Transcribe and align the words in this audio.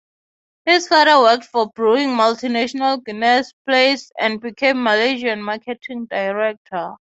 His 0.65 0.87
father 0.87 1.19
worked 1.21 1.43
for 1.45 1.69
brewing 1.69 2.09
multinational 2.09 3.05
Guinness 3.05 3.53
plc 3.69 4.09
and 4.17 4.41
became 4.41 4.81
Malaysian 4.81 5.43
marketing 5.43 6.07
director. 6.09 6.89